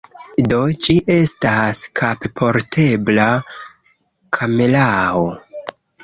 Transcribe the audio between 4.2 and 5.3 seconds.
kamerao.